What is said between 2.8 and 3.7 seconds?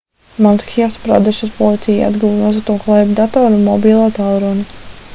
klēpjdatoru un